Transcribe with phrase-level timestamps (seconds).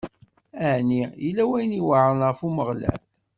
[0.71, 3.01] Ɛni yella wayen iweɛṛen ɣef Umeɣlal?